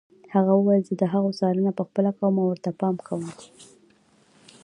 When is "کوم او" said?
2.17-2.47